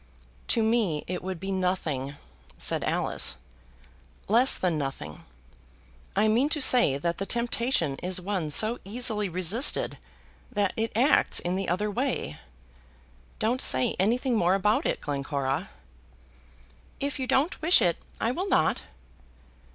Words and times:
"To 0.47 0.63
me 0.63 1.03
it 1.05 1.21
would 1.21 1.39
be 1.39 1.51
nothing," 1.51 2.15
said 2.57 2.83
Alice; 2.83 3.35
"less 4.27 4.57
than 4.57 4.75
nothing. 4.75 5.23
I 6.15 6.27
mean 6.27 6.49
to 6.49 6.59
say 6.59 6.97
that 6.97 7.19
the 7.19 7.27
temptation 7.27 7.97
is 7.97 8.19
one 8.19 8.49
so 8.49 8.79
easily 8.83 9.29
resisted 9.29 9.99
that 10.51 10.73
it 10.75 10.91
acts 10.95 11.39
in 11.39 11.55
the 11.55 11.69
other 11.69 11.91
way. 11.91 12.39
Don't 13.37 13.61
say 13.61 13.95
anything 13.99 14.35
more 14.35 14.55
about 14.55 14.87
it, 14.87 15.01
Glencora." 15.01 15.69
"If 16.99 17.19
you 17.19 17.27
don't 17.27 17.61
wish 17.61 17.79
it, 17.79 17.97
I 18.19 18.31
will 18.31 18.49
not." 18.49 18.81